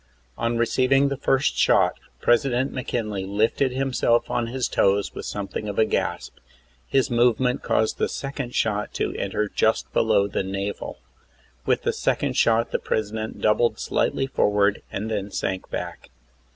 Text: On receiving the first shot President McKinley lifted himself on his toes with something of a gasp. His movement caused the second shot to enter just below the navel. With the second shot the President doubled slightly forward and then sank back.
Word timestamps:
On 0.35 0.57
receiving 0.57 1.09
the 1.09 1.15
first 1.15 1.55
shot 1.55 1.99
President 2.21 2.71
McKinley 2.73 3.23
lifted 3.23 3.71
himself 3.71 4.31
on 4.31 4.47
his 4.47 4.67
toes 4.67 5.13
with 5.13 5.27
something 5.27 5.69
of 5.69 5.77
a 5.77 5.85
gasp. 5.85 6.37
His 6.87 7.11
movement 7.11 7.61
caused 7.61 7.99
the 7.99 8.09
second 8.09 8.55
shot 8.55 8.95
to 8.95 9.13
enter 9.15 9.47
just 9.47 9.93
below 9.93 10.27
the 10.27 10.41
navel. 10.41 10.97
With 11.67 11.83
the 11.83 11.93
second 11.93 12.35
shot 12.35 12.71
the 12.71 12.79
President 12.79 13.41
doubled 13.41 13.77
slightly 13.77 14.25
forward 14.25 14.81
and 14.91 15.11
then 15.11 15.29
sank 15.29 15.69
back. 15.69 16.09